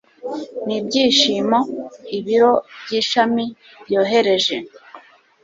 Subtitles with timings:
[0.65, 1.59] n ibyishimo
[2.17, 2.51] Ibiro
[2.83, 3.45] by ishami
[3.85, 4.55] byohereje